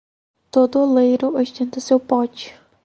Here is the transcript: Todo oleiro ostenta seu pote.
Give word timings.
Todo 0.49 0.79
oleiro 0.81 1.35
ostenta 1.39 1.79
seu 1.79 1.99
pote. 1.99 2.55